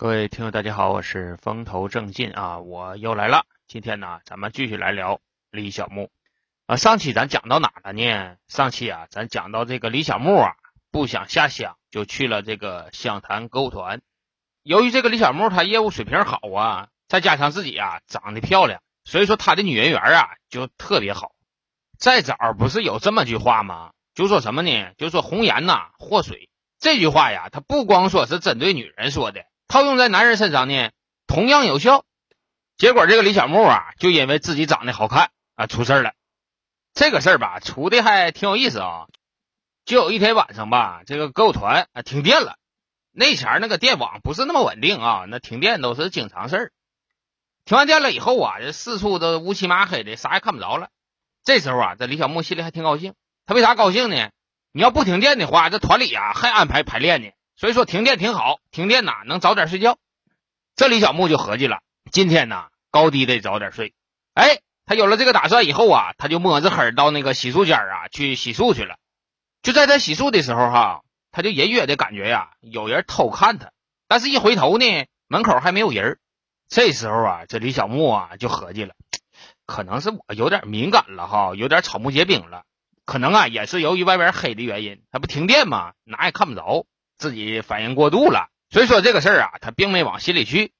[0.00, 3.46] 各位听友，大家好，我是风头正劲啊，我又来了。
[3.66, 6.12] 今天呢，咱们继续来聊李小牧
[6.66, 6.76] 啊。
[6.76, 8.36] 上期咱讲到哪了呢？
[8.46, 10.52] 上期啊，咱讲到这个李小牧啊，
[10.92, 14.00] 不想下乡，就去了这个湘潭歌舞团。
[14.62, 21.32] 由于这个李小牧他业务水平好啊，再加上自己啊长得漂亮，所以说他的女人缘啊就特别好。
[21.98, 23.90] 再早不是有这么句话吗？
[24.14, 24.92] 就说什么呢？
[24.96, 26.48] 就说红颜呐祸水。
[26.78, 29.44] 这句话呀，他不光说是针对女人说的。
[29.68, 30.90] 套用在男人身上呢，
[31.26, 32.04] 同样有效。
[32.78, 36.14] 结果这个李小木啊，就因为自己长得好看啊，出事了。
[36.94, 39.06] 这个事儿吧，出的还挺有意思啊。
[39.84, 42.56] 就有一天晚上吧，这个歌舞团啊停电了。
[43.12, 46.72] 那前那个电网不是那么稳定啊，那停电都是经常事儿。
[47.64, 50.88] 停完电了以后啊，这四处都乌漆麻黑的，啥也看不着了。
[51.44, 53.14] 这时候啊，这李小木心里还挺高兴。
[53.44, 54.30] 他为啥高兴呢？
[54.72, 57.30] 你要不停电的话，这团里啊还安排排练呢。
[57.58, 59.98] 所以说停电挺好，停电呐能早点睡觉。
[60.76, 61.80] 这李小木就合计了，
[62.12, 63.94] 今天呐高低得早点睡。
[64.32, 68.94] 哎，他有了这个打算以后啊，他就摸着黑到那个洗漱间啊去洗漱去了。
[69.60, 73.72] 就在他洗漱的时候哈，他就隐约的感觉呀有人偷看他，
[74.06, 76.20] 但是一回头呢，门口还没有人。
[76.68, 78.94] 这时候啊，这李小木啊就合计了，
[79.66, 82.62] 可能是我有点敏感了哈，有点草木皆兵了。
[83.04, 86.86] 可能啊也是由于外边黑的原因，他不停电嘛，哪也看不着。
[87.18, 90.72] 自己反应过度了，所以说这个事儿啊，他并没往心里去。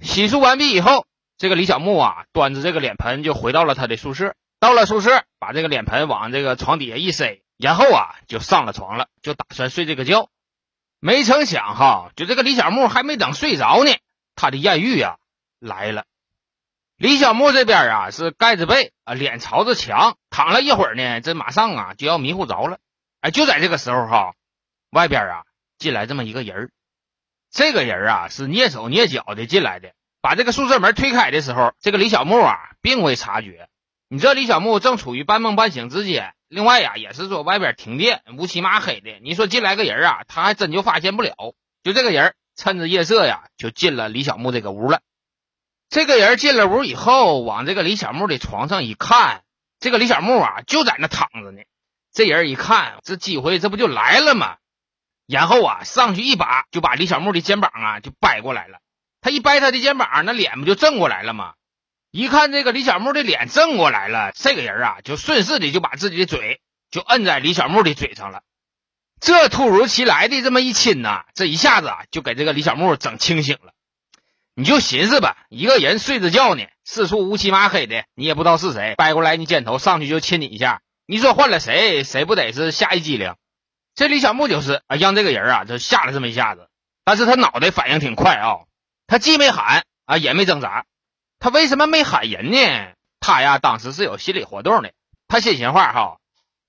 [0.00, 1.06] 洗漱完毕以后，
[1.38, 4.34] 这个李小木啊，端着这个脸盆就回到了他的宿舍。
[4.60, 10.28] 到了宿舍，把这个脸盆往这个床底下一塞，然后啊，就上了床了，就打算睡这个觉。
[11.00, 13.90] 没成想哈，就这个李小木还没等睡着呢，
[14.34, 15.16] 他的艳遇啊
[15.60, 16.04] 来了。
[16.96, 22.78] 李小木这边啊是盖着被啊，脸朝着墙躺了一会儿呢，这马上啊就要迷糊着了。
[23.20, 24.34] 哎，就在这个时候哈，
[24.90, 25.42] 外边啊。
[25.78, 26.70] 进来这么一个人儿，
[27.50, 29.92] 这个人啊是蹑手蹑脚的进来的。
[30.20, 33.68] 把这个宿舍门推开的时候，这个李小木啊并未察觉。
[34.08, 39.18] 你这李小木正处于半梦半醒之间，另外呀也是说外边停电，乌漆麻黑的。
[39.22, 41.34] 你说进来个人啊，他还真就发现不了。
[41.82, 45.00] 就这个人趁着夜色呀，就进了李小木这个屋了。
[45.90, 49.42] 这个人进了屋以后，往这个李小木的床上一看，
[49.78, 51.60] 这个李小木啊就在那躺着呢。
[52.12, 54.56] 这人一看，这机会这不就来了吗？
[55.26, 58.78] 然后啊，上去一把就把李小木的肩膀啊就掰过来了。
[59.20, 61.54] 他一掰他的肩膀，那脸不就正过来了吗？
[62.10, 68.42] 一看这个李小木的脸正过来了，这个人啊就顺势的就把自己的嘴就摁在李小木的嘴上了。
[69.20, 73.72] 这突如其来的这么一亲呐，这一下子啊就给这个李小木整清醒了。
[74.54, 83.34] 你就寻思吧，一个人睡着觉呢，四处乌漆麻黑的，你也不知道是谁掰过来你肩头上去就亲你一下，你说换了谁，谁不得是吓一激灵？
[83.94, 86.68] 这李小木就是啊，让这个人啊就吓了这么一下子，
[87.04, 88.66] 但是他脑袋反应挺快啊，
[89.06, 90.84] 他既没喊啊，也没挣扎。
[91.38, 92.58] 他为什么没喊人呢？
[93.20, 94.92] 他呀当时是有心理活动的，
[95.28, 96.18] 他心心话哈，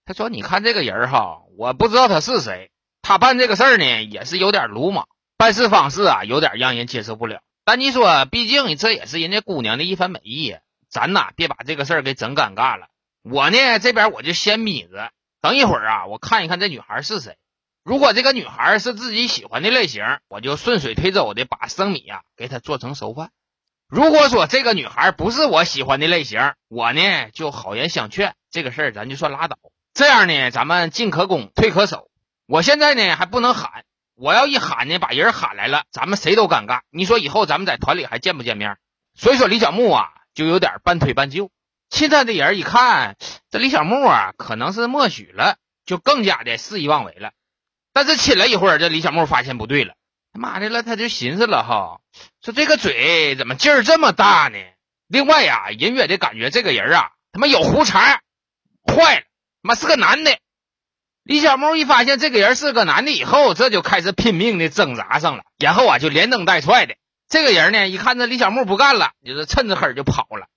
[0.05, 2.69] 他说：“你看这个人哈，我不知道他是谁，
[3.01, 7.41] 他办这个事儿呢也是有点鲁莽，办事方式啊有点让人接受不了。
[7.63, 10.55] 但你说，毕竟这也是人家姑娘的一番美意，
[10.89, 12.87] 咱呐别把这个事儿给整尴尬了。
[13.23, 15.09] 我呢这边我就先眯着。”
[15.45, 17.37] 等一会儿啊，我看一看这女孩是谁。
[17.83, 23.29] 如果这个女孩是自己喜欢的类型，我就顺水推舟的把生米呀给她做成熟饭。
[23.87, 29.59] 如果说这个女孩不是我喜欢的类型，我呢就好言相劝，这个事儿咱就算拉倒。
[29.93, 32.09] 这样呢，咱们进可攻，退可守。
[32.47, 33.83] 我现在呢还不能喊，
[34.15, 36.79] 我要一喊呢，把人喊来了，咱们谁都尴尬。
[36.89, 38.77] 你说以后咱们在团里还见不见面？
[39.13, 41.51] 所以说李小木啊，就有点半推半就。
[41.89, 43.15] 亲他的人一看，
[43.49, 47.31] 这李小木啊，可能是默许了，就更加的肆意妄为了。
[47.93, 49.93] 但是亲了一会儿，这李小木发现不对了，
[50.33, 52.01] 他妈的了，他就寻思了哈，
[52.43, 54.57] 说这个嘴怎么劲儿这么大呢？
[55.07, 58.21] 另外呀，隐约的感觉这个人啊，他妈有胡茬，
[58.85, 59.25] 坏了，
[59.61, 60.37] 妈是个男的。
[61.23, 66.95] 李小木一发现这个人是个男的以后，这就开始拼命的挣扎上了，然后啊，就连蹬带踹的。
[67.29, 70.47] 这个人呢，一看这李小木不干了，就是趁着黑就跑了。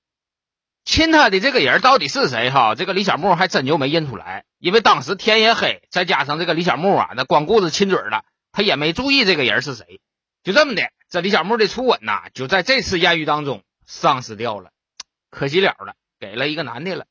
[0.88, 2.48] 亲他的这个人到底是谁？
[2.48, 10.00] 哈，这个李小木还真就没认出来，因为当时天也黑，再加上这个李小木啊，那光顾着亲嘴了，他也没注意这个人是谁。
[10.42, 14.70] 就这么的，这李小木的初吻呐，就在这次艳遇当中丧失掉了，
[15.30, 17.04] 可惜了了，给了一个男的了。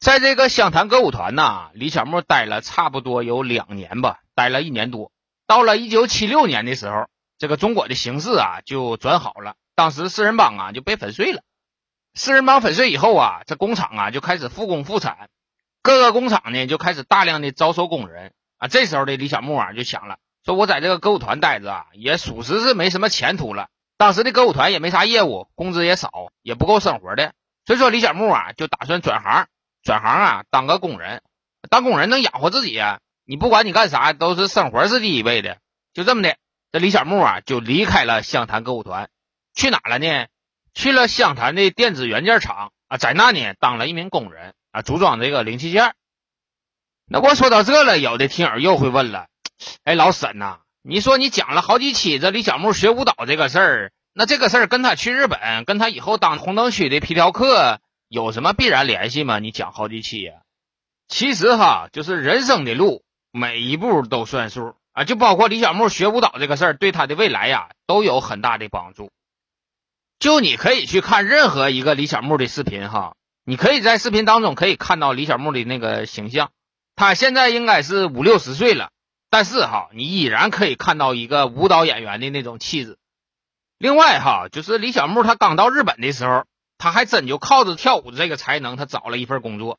[0.00, 5.12] 在这个湘潭歌舞团呐，李小木待了差不多有两年吧，待了一年多。
[5.46, 11.42] 到了一九七六年的时候，这个中国的形势啊就转好了，当时四人帮啊就被粉碎了。
[12.14, 15.28] 四人帮粉碎以后啊，这工厂啊就开始复工复产，
[15.82, 18.68] 各个工厂呢就开始大量的招收工人啊。
[18.68, 23.68] 这时候的李小木啊就想了，说我在这个歌舞团待着啊，也属实是没什么前途了。
[23.96, 26.10] 当时的歌舞团也没啥业务，工资也少，
[26.42, 27.32] 也不够生活的。
[27.66, 29.48] 所以说李小木啊，就打算转行，
[29.82, 31.22] 转行啊，当个工人。
[31.68, 33.00] 当工人能养活自己呀？
[33.26, 35.58] 你不管你干啥，都是生活是第一位的。
[35.92, 36.36] 就这么的，
[36.70, 39.08] 这李小木啊，就离开了湘潭歌舞团，
[39.54, 40.26] 去哪了呢？
[40.74, 45.94] 去了湘潭的电子元件厂啊，在那呢当了一名工人啊，组装这个零器件。
[47.06, 49.28] 那我说到这了，有的听友又会问了：
[49.84, 59.38] 哎，老沈呐，你说你讲了好几期这李小木学舞蹈这个事儿，那这个事儿跟他去日本，跟他以后当红灯区的皮条客有什么必然联系吗？
[59.38, 60.32] 你讲好几期呀？
[61.06, 69.12] 其实哈，就是人生的路，每一步都算数啊，就包括李小木学舞蹈这个事儿，对他的未来呀都有很大的帮助。
[70.24, 76.50] 就你可以去看任何一个李小木的视频哈，你可以在视频当中可以看到李小木的那个形象。
[76.96, 78.90] 他现在应该是五六十岁了，
[79.28, 82.96] 但是哈，你依然可以看到一个舞蹈演员的那种气质。
[83.76, 86.46] 另外哈，就是李小木他刚到日本的时候，
[86.78, 89.78] 他还真就靠着跳舞这个才能，他找了一份工作。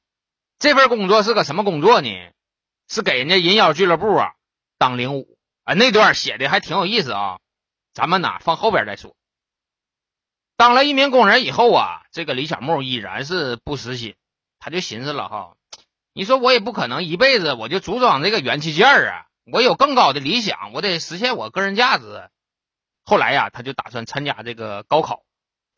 [0.60, 2.10] 这份工作是个什么工作呢？
[2.88, 4.34] 是给人家银腰俱乐部啊
[4.78, 5.74] 当领舞啊。
[5.74, 7.40] 那段写的还挺有意思啊，
[7.96, 9.16] 咱们呢放后边再说。
[10.58, 14.16] 当了一名工人以后啊，这个李小木依然是不死心，
[14.60, 15.54] 他就寻思了哈，
[16.14, 22.30] 你说我也不可能一辈子我就组装这个元器件啊，我有更高的理想，我得实现我个人价值。
[23.04, 25.24] 后来呀，他就打算参加这个高考。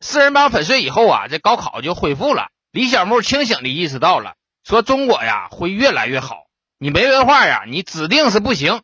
[0.00, 2.48] 四人帮粉碎以后啊，这高考就恢复了。
[2.70, 6.44] 李小木清醒的意识到了，说中国呀会越来越好，
[6.78, 8.82] 你没文化呀，你指定是不行。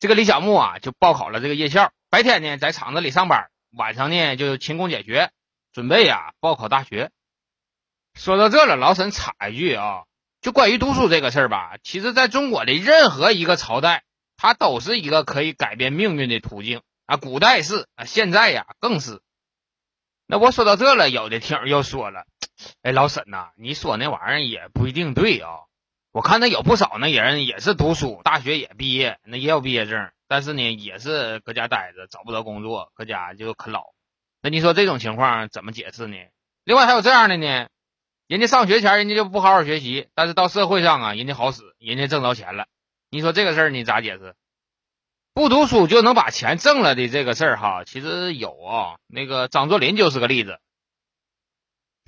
[0.00, 3.50] 这个李小木啊，就报考了这个夜校，白天呢在厂子里上班。
[3.76, 5.30] 晚上呢就勤工俭学，
[5.72, 7.10] 准备呀报考大学。
[8.14, 10.04] 说到这了，老沈插一句啊，
[10.40, 14.04] 就关于读书这个事儿吧，其实在中国的任何一个朝代，
[14.36, 17.16] 它都是一个可以改变命运的途径啊。
[17.16, 19.20] 古代是啊，现在呀更是。
[20.26, 22.26] 那我说到这了，有的听友又说了，
[22.82, 25.50] 哎，老沈呐，你说那玩意儿也不一定对啊。
[26.12, 30.12] 我看那有不少那人也是读书，大学也毕业，那也有毕业证。
[30.26, 33.92] 但是呢，也是搁家待着，找不着工作，搁家就啃老。
[34.42, 36.16] 那你说这种情况怎么解释呢？
[36.64, 37.68] 另外还有这样的呢，
[38.26, 42.66] 人家上学前人家就不好好学习，但是到社会上啊，人家好使，人家挣着钱了。
[43.10, 44.34] 你说这个事儿你咋解释？
[45.34, 48.96] 不读书就能把钱挣了的这个事儿哈，其实有啊。
[49.08, 50.58] 那个张作霖就是个例子。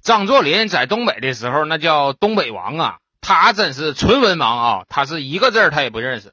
[0.02, 6.32] 张作霖在东北的时候，那叫东北王啊，他真是纯文盲啊，他是一个字他也不认识。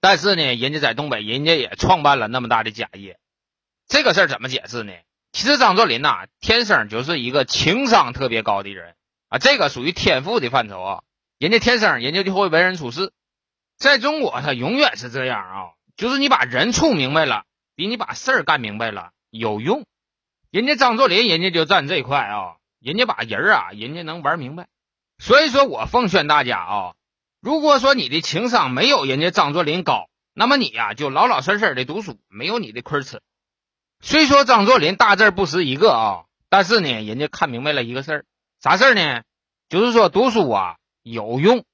[0.00, 3.18] 但是呢，人家在东北，人家也创办了那么大的家业，
[3.88, 4.92] 这个事儿怎么解释呢？
[5.32, 8.94] 其实张作霖呐，天生就是一个情商特别高的人
[9.28, 11.02] 啊，这个属于天赋的范畴啊。
[11.38, 13.12] 人家天生人家就会为人处事，
[13.76, 15.60] 在中国他永远是这样啊，
[15.96, 17.44] 就是你把人处明白了，
[17.74, 19.84] 比你把事儿干明白了有用。
[20.50, 24.68] 人家张作霖，人家就占这块啊，人家把人啊，人家能玩明白。
[25.18, 26.95] 所以说我奉劝大家啊。
[27.46, 33.22] 如果说你的情商没有人家张作霖高，那么你呀就老老实实的读书，没有你的亏吃。
[34.00, 38.24] 虽说张作霖大字不识一个啊，但是呢，人家看明白了一个事儿，
[38.60, 39.22] 啥事儿呢？
[39.68, 41.64] 就是说读书啊有用。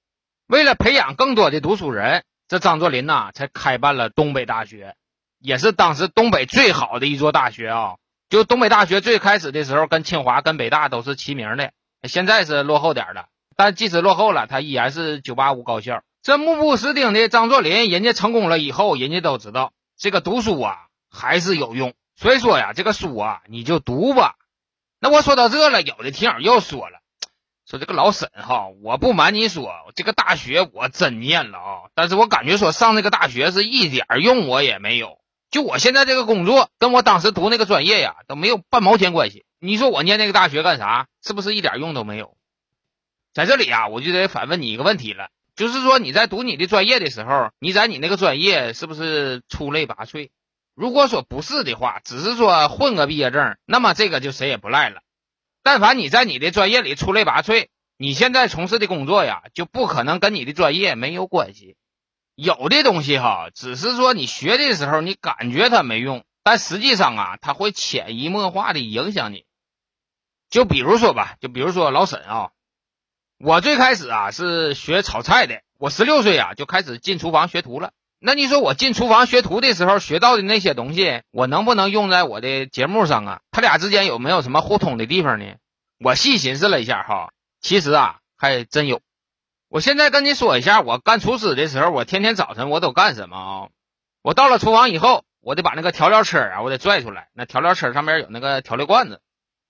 [0.47, 4.95] 为了培养更多的读书人，这张作霖呐才开办了东北大学，
[5.39, 7.95] 也是当时东北最好的一座大学啊。
[8.29, 11.73] 就东北大学最开始的时候，跟清华、跟北大都是齐名的，
[12.07, 13.29] 现在是落后点了。
[13.57, 16.03] 但即使落后了，他依然是985高校。
[16.23, 20.77] 这目不识丁的张作霖，人家成功了以后，人家都知道这个读书啊
[21.11, 21.95] 还是有用。
[22.15, 24.37] 所以说呀，这个书啊你就读吧。
[25.01, 27.01] 那我说到这了，有的听友又说了，
[27.69, 35.19] 说这个老沈哈，我不瞒你说，这个大学我真念了啊，但是我感觉说上那个大学是一点用我也没有。
[35.51, 39.45] 就我现在这个工作，跟我当时读那个专业呀都没有半毛钱关系。
[39.59, 41.09] 你说我念那个大学干啥？
[41.21, 42.37] 是不是一点用都没有？
[43.33, 50.31] 在这里啊，我就得反问你一个问题了，就是说你在读你的专业的时候，你在你那个专业是不是出类拔萃？
[50.75, 55.01] 如果说不是的话，只是说混个毕业证，那么这个就谁也不赖了。
[55.63, 61.77] 但凡你在你的专业里出类拔萃，你现在从事的工作呀，就不可能跟你的专业没有关系。
[62.35, 69.45] 有的东西哈，只是说你学的时候你感觉它没用，但实际上啊，它会潜移默化的影响你。
[70.51, 72.51] 就比如说吧，就比如说老沈啊。
[73.45, 77.91] 我最开始啊是学炒菜的，我十六岁啊就开始进厨房学徒了。
[78.21, 83.41] 那你说我进厨房学徒的时候学到的那些东西，我能不能用在我的节目上啊？
[83.51, 85.57] 他俩之间有没有什么互通的地方呢？
[85.99, 89.01] 我细寻思了一下哈，其实啊还真有。
[89.69, 93.69] 我现在跟你说一下，我干厨师的时候，我天天早晨我都干什么啊？
[94.23, 97.27] 我到了厨房以后，我得把那个调料车啊，我得拽出来。
[97.35, 99.21] 那调料车上面有那个调料罐子，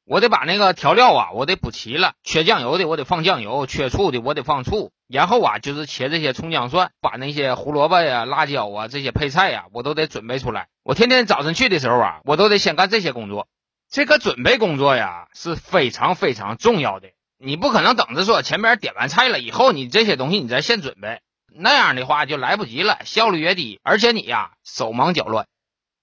[0.05, 2.15] 我得把那个调料啊，我得补齐了。
[2.25, 4.91] 缺酱油的，我得放酱油；缺醋的，我得放醋。
[5.09, 10.69] 然后啊，就是切这些葱姜蒜，把那些胡萝卜呀、辣椒啊这些配菜呀，我都得准备出来。
[10.83, 13.47] 我天天早晨去的时候啊，我都得先干这些工作。
[13.91, 17.09] 这个准备工作呀，是非常非常重要的。
[17.39, 21.21] 你不可能等着说前边点完菜了以后，你这些东西你再现准备。
[21.55, 25.47] 那样的话就来不及了，效率越低，而且你呀手忙脚乱。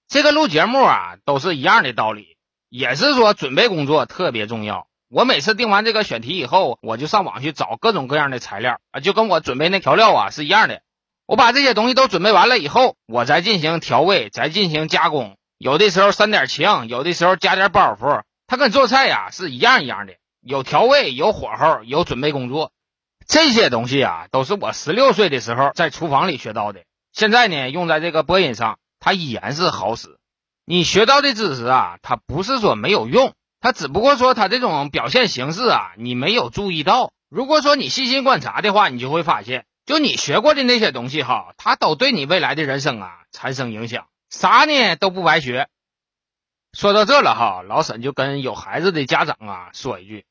[0.08, 2.36] 这个录节目啊都是一样的道理，
[2.70, 4.86] 也是说准备工作特别重要。
[5.10, 10.82] 我每次定完这个选题以后，我就上网去找各种各样的材料啊，就跟我准备那调料啊是一样的。
[11.26, 15.36] 我把这些东西都准备完了以后，我再进行调味，再进行加工。
[15.58, 22.70] 有的时候三点情，有的时候加点包袱，它跟做菜呀是一样一样的，有调味，有火候，有准备工作。
[23.26, 26.82] 这些东西啊，都是我十六岁的时候在厨房里学到的。
[27.12, 30.19] 现在呢，用在这个播音上，它依然是好使。
[30.64, 37.12] 你学到的知识啊，它不是说没有用，它只不过说它这种表现形式啊，你没有注意到。
[37.28, 44.06] 如果说你细心观察的话，你就会发现，就你学过的那些东西哈，它都对你未来的人生啊产生影响。
[44.28, 45.68] 啥呢都不白学。
[46.72, 50.24] 说到这了哈，老沈就跟有孩子的家长啊说一句：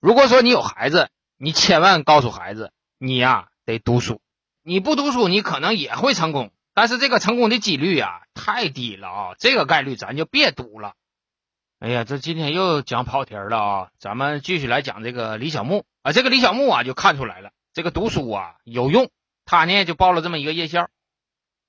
[0.00, 4.20] 如果说你有孩子，你千万告诉孩子，你呀得读书。
[4.64, 9.34] 你不读书，你可能也会成功，但是这个成功的几率呀太低了啊！
[9.40, 10.92] 这个概率咱就别赌了。
[11.80, 13.88] 哎呀，这今天又讲跑题了啊！
[13.98, 16.12] 咱们继续来讲这个李小木啊。
[16.12, 19.10] 这个李小木啊就看出来了，这个读书啊有用。
[19.44, 20.88] 他呢就报了这么一个夜校，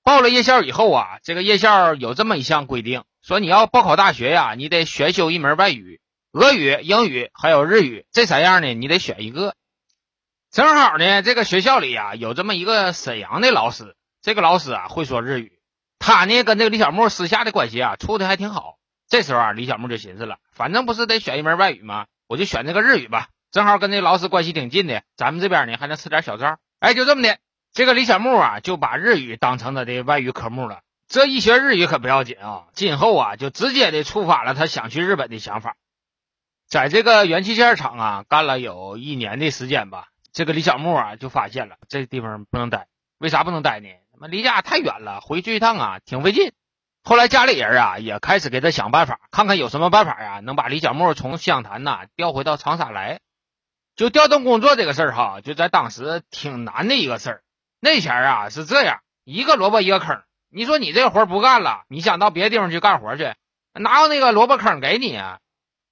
[0.04, 6.00] 报了夜校以后啊，这个夜校有这么一项规定，说你要报考大学呀，你得选修一门外语。
[6.34, 9.56] 俄语、英语还有日语这三样呢，你得选一个。
[10.52, 15.60] 正好呢，这个学校里啊有这么一个沈阳的老师，这个老师啊会说日语，
[15.98, 18.78] 他呢跟这个李小木私下的关系啊处的还挺好。
[19.08, 22.06] 这时候啊，李小木就寻思了，反正不是得选一门外语吗？
[22.28, 26.58] 我就选这个日语吧，正好跟这老师关系挺近的，咱们这边呢还能吃点小灶。
[26.80, 27.40] 哎，就这么的，
[27.74, 30.82] 这个李小木啊就把日语当成他的外语科目了。
[31.08, 35.76] 这一学日语可不要紧啊，今后啊就直接的触发了他想去日本的想法。
[36.68, 40.10] 在这个元器件厂啊，干了有一年的时间吧。
[40.32, 42.88] 这个李小木啊，就发现了这地方不能待。
[43.18, 43.90] 为啥不能待呢？
[44.22, 46.52] 那离家太远了，回去一趟啊，挺费劲。
[47.04, 53.22] 后来家里人啊，也开始给他想办法，看看有什么办法呀，能把李小木从湘潭呐调回到长沙来。
[53.96, 57.44] 就调动工作这个事儿哈，就在当时挺难的一个事儿。
[57.80, 60.22] 那前啊是这样，一个萝卜一个坑。
[60.50, 63.34] 你说你这个活不干了，你想到别的地方去干活去，
[63.74, 65.40] 哪有那个萝卜坑给你啊？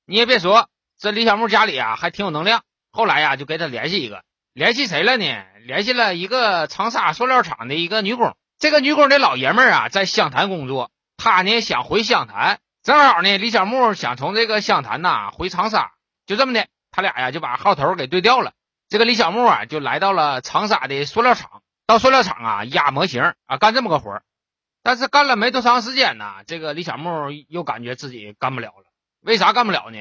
[0.06, 2.64] 你也别说，这李小木家里啊还挺有能量。
[2.92, 4.24] 后来呀，就给他联系一个，
[4.58, 5.46] 联系谁了呢？
[5.68, 8.36] 联系了一个长沙塑料厂的一个女工。
[8.58, 15.92] 这个女工的老爷们啊，在湘潭工作，他呢想回湘潭，正好呢，李小木想从这个湘潭呐回长沙，
[16.26, 18.54] 就这么的，他俩呀就把号头给对调了。
[18.90, 24.24] 这个李小木啊，就来到了长沙的塑料厂，到塑料厂啊压模型啊，干这么个活。
[24.82, 28.86] 但是干了没多长时间呢，这个李小木又感觉自己干不了了。
[29.22, 30.00] 为啥干不了呢？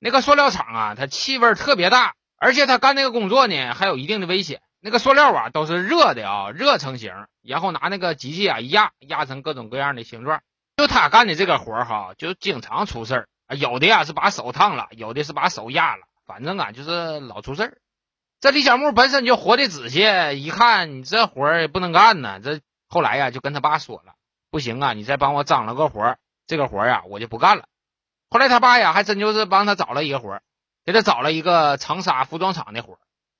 [0.00, 4.60] 那个塑料厂啊，它气味特别大，而且他干那个工作呢，还有一定的危险。
[4.80, 7.12] 那个塑料啊，都是热的啊，热成型，
[7.42, 10.42] 然后拿那个机器啊一压，压成各种各样的形状。
[10.76, 13.28] 就他干的这个活儿哈，就经常出事儿。
[13.56, 17.78] 有的呀是把手烫了，有的是把手压了，反正啊就是老出事儿。
[18.38, 20.02] 这李小木本身就活的仔细，
[20.40, 22.38] 一看你这活儿也不能干呢。
[22.38, 24.12] 这后来呀就跟他爸说了，
[24.50, 27.64] 不行啊，你再帮我张罗个活儿，这个活儿呀我就不干了。
[28.28, 30.32] 后来他爸呀，还真就是帮他找了一个活
[30.86, 32.96] 给他找了一个长沙服装厂的活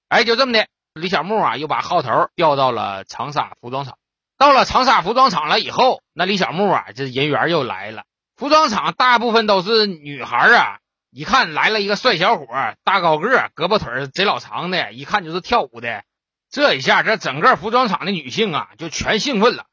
[0.09, 3.97] 哎，就这么的，李小木啊，又把号头调到了长沙服装厂。
[4.37, 8.03] 到了长沙服装厂了以后，那李小木啊，这人缘又来了。
[8.37, 10.79] 服装厂大部分都是女孩啊，
[11.11, 12.47] 一看来了一个帅小伙
[12.85, 16.03] 大高个胳膊腿贼老长的，一看就是跳舞的。
[16.51, 19.67] 这一下，这整个服装厂的女性啊，就全兴奋了。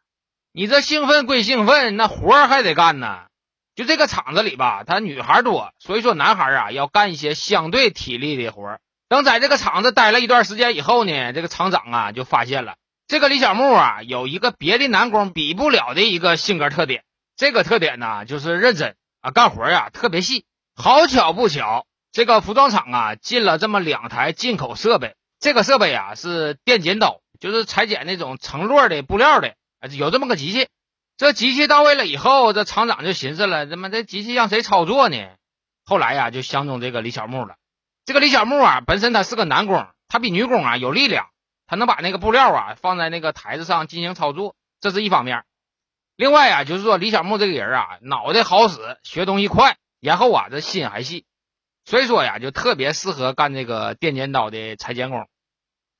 [0.51, 3.23] 你这兴奋归兴奋，那活还得干呢。
[3.75, 8.77] 就这个厂子里吧，他女孩多，所以说男孩啊要干一些相对体力的活
[9.09, 12.75] 等在这个厂子待了一段时间以后呢，这个厂长啊就发现了
[13.07, 17.03] 这个李小木啊有一个别的男工比不了的一个性格特点。
[17.35, 20.45] 这个特点呢就是认真啊，干活呀特别细。
[20.75, 29.55] 好巧不巧，这个服装厂啊进了这么两台进口设备，这个设备啊是电剪刀，就是裁剪那种成摞的布料的，
[29.91, 30.67] 有这么个机器。
[31.15, 35.17] 这机器到位了以后，这厂长就寻思了：怎么这机器让谁操作呢？
[35.85, 37.55] 后来呀，就相中这个李小木了。
[38.05, 41.27] 这个李小木啊，本身他是个男工，他比女工啊有力量，
[41.67, 45.43] 他能把那个布料啊放在那个台子上进行操作，这是一方面。
[46.15, 51.25] 另外呀，就是说李小木这个人啊，脑袋好使，学东西快，然后啊这心还细，
[51.85, 55.27] 所以说呀就特别适合干这个电剪刀的裁剪工。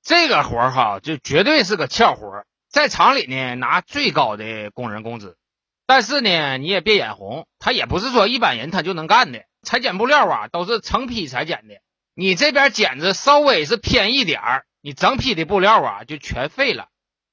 [0.01, 2.43] 这个活儿哈，就绝对是个俏活，
[2.73, 5.37] 在厂里呢拿最高的工人工资。
[5.85, 9.43] 但是呢，你也别眼红，他也不是说一般人他就能干的。
[9.61, 11.75] 裁剪布料啊，都是成批裁剪的，
[12.15, 16.87] 你这边剪子稍微是偏一点儿，你整批的布料啊就全废了。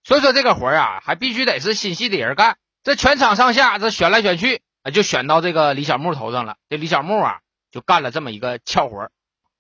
[0.05, 2.59] 所以说这个活啊，还必须得是心细的人干。
[2.83, 6.57] 这全场上下这选来选去啊，就选到这个李小木头上了。
[6.69, 9.11] 这李小木啊，就干了这么一个俏活。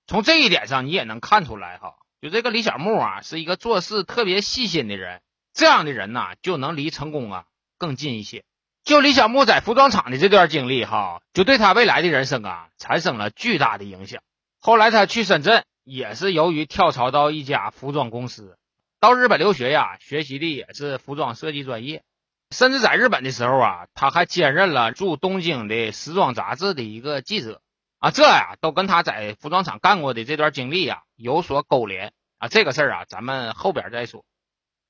[0.07, 1.95] 从这一点上，你也能看出来哈。
[2.21, 7.45] 就这个李小木啊，是一个做事特别细心的人，这样的人呐，就能离成功啊
[7.79, 8.45] 更近一些。
[8.85, 14.23] 就李小木在服装厂的这段经历哈，就对他未来的人生啊产生了巨大的影响。
[14.61, 18.57] 后来他去深圳，也是由于跳槽到一家服装公司，
[18.99, 22.03] 到日本留学呀，学习的也是服装设计专业。
[22.51, 27.61] 甚至在日本的时候啊，他还兼任了驻东京的时装杂志的一个记者。
[27.99, 32.49] 啊，这呀都跟他在服装厂干过的这段经历呀有所勾连啊。
[32.49, 34.25] 这个事儿啊，咱们后边再说。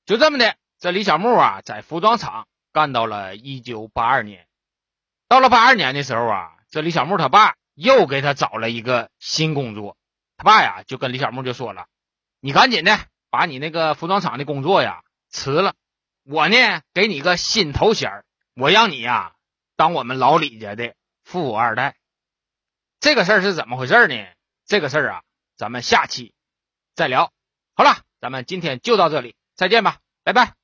[0.05, 4.47] 就这么的，这李小木啊，在服装厂干到了一九八二年。
[5.27, 9.97] 到了八二年的时候啊，这李小木他爸又给他找了一个新工作。
[10.37, 11.85] 他爸呀就跟李小木就说了
[12.41, 15.75] ：“你赶紧的把你那个服装厂的工作呀辞了，
[16.23, 19.35] 我呢给你个新头衔我让你呀
[19.75, 21.95] 当我们老李家的富二代。”
[22.99, 24.15] 这个事儿是怎么回事呢？
[24.65, 25.23] 这个事儿啊，
[25.55, 26.33] 咱们下期
[26.95, 27.31] 再聊。
[27.75, 30.60] 好了，咱们今天就到这里，再见吧，拜拜。